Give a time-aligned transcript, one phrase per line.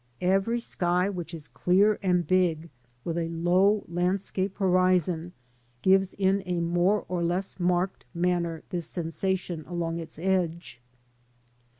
[0.23, 2.71] Every sky which is clear and big
[3.03, 5.31] with a low landscape horizon
[5.83, 10.81] gives in a more or less marked manner this sensation along its edge.